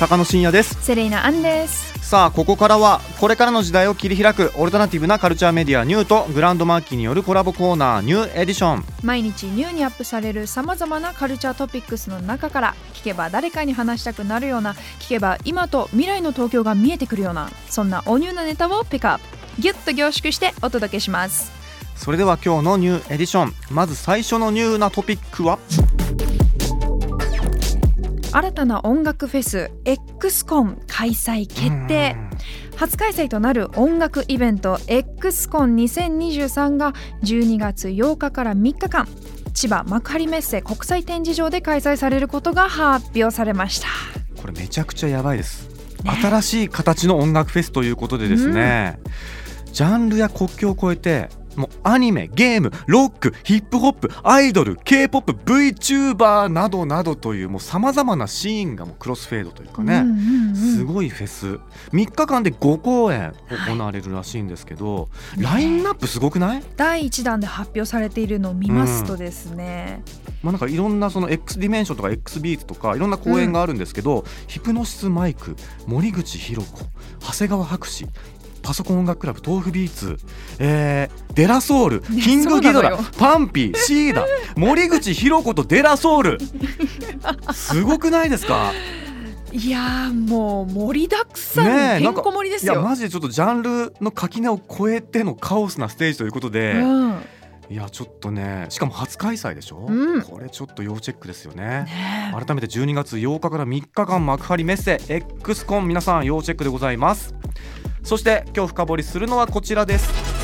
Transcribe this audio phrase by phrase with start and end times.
[0.00, 0.82] 高野真也です。
[0.82, 1.92] セレイナアンです。
[1.98, 8.84] さあここからはこれからの時代を切り開くオルタナティブなカルチャーメディアニューとグランドマーキーによるコラボコーナーニューエディション。
[9.02, 21.52] 毎日 new にアップされるさまざまなカルチャートピックスの中から聞けば誰かに話したくなるような聞けば今と未来の東京が見えてくるようなそんなおニューなネタをピックアップギュッと凝縮してお届けします。
[21.94, 23.54] それでは今日の new edition。
[23.70, 25.58] まず最初の new なトピックは？
[28.32, 32.16] 新たな音楽フェス XCON 開催決定。
[32.76, 39.06] 初開催となる音楽イベント XCON2023 が12月8日から3日間
[39.52, 43.88] 千葉幕張メッセ国際展示場で開催されることが発表されました。
[44.40, 45.68] これめちゃくちゃやばいです、
[46.22, 48.98] 新しい形の音楽フェスということでですね、
[49.72, 51.28] ジャンルや国境を超えて
[51.60, 60.50] もうアニメゲームロックヒップホップアイドル k p o p v t u b e r などなどというもうさまざまなシーンがもうクロスフェードというかね、うんうんうん
[60.80, 61.60] すごいフェス。
[61.92, 63.34] 3日間で5公演
[63.68, 70.02] 行われるらしいんですけど、ラインナップすごくない、第1弾で発表されているのを見ますとですね、
[70.42, 76.84] まあ、なんかいろんなその X ディメンションとか X ビーツとかいろんな公演があるんですけど、ヒプノシスマイク森口博子
[77.20, 78.06] 長谷川白紙
[78.62, 80.18] パソコン音楽クラブ tofubeats、
[80.58, 84.26] えー、 De La Soul キングギドラ PUNPEE SEEDA
[84.56, 86.38] 森口博子と De La Soul。
[87.52, 88.72] すごくないですか？
[89.52, 92.74] いやーもう盛りだくさん、ねんかこ盛りですよ。
[92.74, 97.20] いやマジでちょっとジャンルの垣根を越えてのカオスなステージということで、うん。
[97.68, 100.22] いやちょっとねしかも初開催でしょ、うん。
[100.22, 101.84] これちょっと要チェックですよね。
[101.84, 107.34] ね改めて12月8日から3日間幕張メッセ X コン皆さん要チェックでございます
[108.02, 110.40] そして今日深掘りするのはこちらです。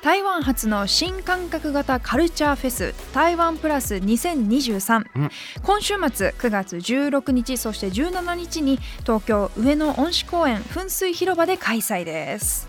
[0.00, 5.30] 台湾発の新感覚型カルチャーフェス台湾プラス2023、うん。
[5.62, 12.68] 今週末9月16日そして17日に東京上野恩賜公園噴水広場で開催です。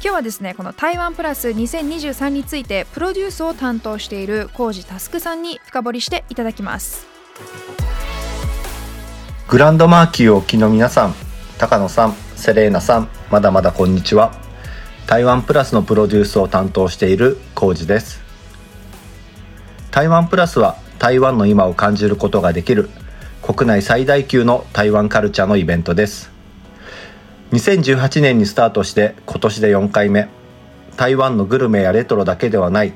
[0.00, 7.06] 今日はですねこの台湾プラス2023についてプロデュースを担当しているコウジタスクさんに深掘りしていただきます。
[9.48, 11.14] グランドマーキーをお聞きの皆さん、
[11.58, 14.32] 高野さん、セレーナさん、まだまだこんにちは。
[15.08, 18.22] 台湾プラスのプロデュースを担当しているコウジです。
[19.90, 22.88] 台湾プラスは台湾の今を感じることができる
[23.42, 26.30] 国内最大級の台湾カルチャーのイベントです。
[27.50, 30.28] 2018年にスタートして今年で4回目。
[30.96, 32.92] 台湾のグルメやレトロだけではない、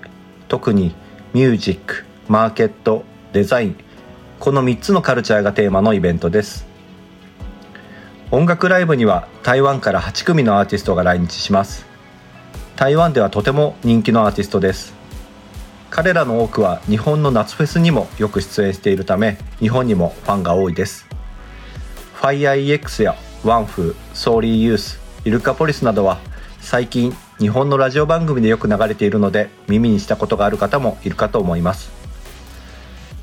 [0.47, 0.94] 特に
[1.34, 3.03] ミュージック、マーケット、
[3.33, 3.77] デザイン、
[4.39, 6.71] この3つのカルチャーがテーマのイベントです
[8.34, 11.84] 音楽ライブには台湾から8組のアーティストが来日します。
[12.76, 14.94] 台湾ではとても人気のアーティストです。
[15.91, 21.06] 彼らの多くは日本の夏フェスにもよく出演しているため日本にもファンが多いです。
[22.22, 26.19] FireEX やワンフー、 Sorry Youth、イルカポリスなどは
[26.59, 31.91] 最近日本のラジオ番組でよく流れているので耳にしたことがある方もいるかと思います。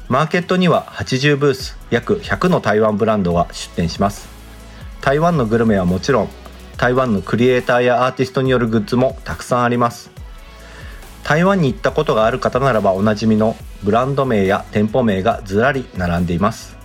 [0.07, 4.28] マーケットには80ブース約100の台湾ブランドが出店します。
[5.01, 6.29] 台湾のグルメはもちろん
[6.77, 10.11] 台湾のクリエイターやアーティストによるグッズもたくさんあります。
[11.23, 16.77] 台湾に行ったことがある方ならばおなじみのブランド名や店舗名がずらり並んでいます。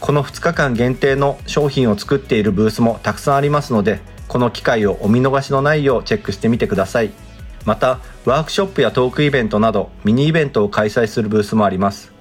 [0.00, 7.12] この2日間限定の商品を作っているブースもたくさんありますのでこの機会をお見逃しのないようチェックしてみてください。
[7.66, 12.12] またワークショップやトークイベントなどミニイベントを開催するブースもあります。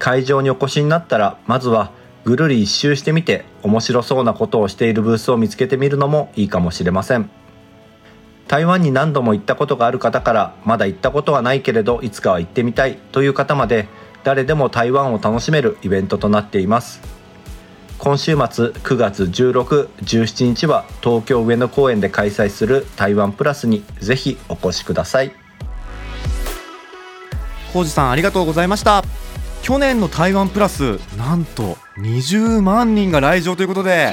[0.00, 1.92] 会場にお越しになったらまずは
[2.24, 7.30] ぐるり一周してみて面白そうなことをしているブースを見つけてみるのもいいかもしれません。
[8.48, 13.88] 台湾に何度も行ったことがある方からまだ行ったことはないけれどいつかは行ってみたいという方まで
[14.22, 17.00] 誰でも台湾を楽しめるイベントとなっています。
[17.98, 25.32] 今週末9月16、17日は東京上野公園で開催する台湾プラスにぜひお越しください。
[27.72, 29.02] コウジさんありがとうございました。
[29.64, 34.12] 去年の台湾プラスなんと20万人が来場ということで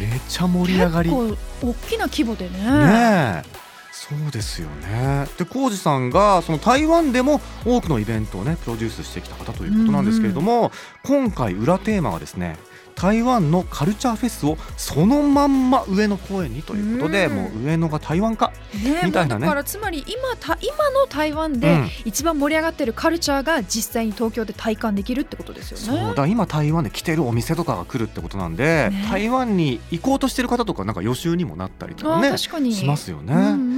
[0.00, 1.10] めっちゃ盛り上がり。
[1.10, 2.58] 結構大きな規模でね。
[2.58, 3.61] ねえ
[3.92, 5.26] そうですよね。
[5.38, 10.72] で浩二さんがその台湾でも多くのイベントをねプロデュースしてきた方ということなんですけれども、
[11.04, 12.56] 今回裏テーマはですね
[12.94, 17.36] 台湾のカルチャーフェスをそのまんま上野公園にということでうん。
[17.36, 18.52] もう上野が台湾か、
[18.84, 19.38] ねみたいなね。
[19.38, 21.88] もうだからつまり今た今の台湾でうん。
[22.04, 26.04] 一番盛り上がってるカルチャーが実際に東京で体感できるってことですよね。
[26.06, 29.06] そうだ今台湾で来てるお店とかが来るってことなんで、ね。
[29.10, 32.74] 台湾に行こうとしてる方とかなんか予習にもなったりとあかねー確かに。
[32.74, 33.71] しますよね、うんうん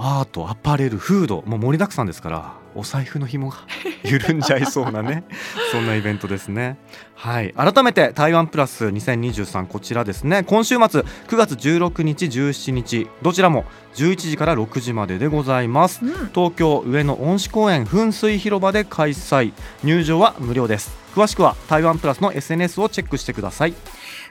[0.00, 3.56] アートアパレルフードもう盛りだくさんですからお財布の紐が
[4.04, 5.24] 緩んじゃいそうなね
[5.72, 6.78] そんなイベントですね。
[7.14, 7.52] はい。
[7.54, 10.44] 改めて台湾プラス2023こちらですね。
[10.44, 11.04] 今週末9
[11.36, 13.64] 月16日17日どちらも
[13.96, 16.04] 11時から6時まででございます。
[16.04, 16.30] うん。
[16.32, 19.52] 東京上野恩賜公園噴水広場で開催。
[19.82, 21.08] 入場は無料です。
[21.18, 23.74] 詳しくは台湾プラスの SNS をチェックしてください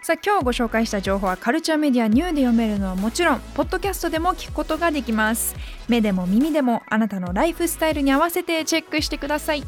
[0.01, 5.55] さあ今日ご紹介した情報はカルチャーメディアニューで読めるのはもちろんポッドキャストでも聞くことができます
[5.87, 9.63] 目でも耳でもあなたのライフスタイルに合わせてチェックしてください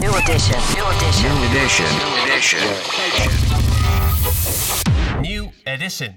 [0.00, 0.56] New edition.
[0.74, 1.28] New edition.
[1.28, 1.46] New
[2.24, 2.58] edition.
[5.22, 6.10] New edition.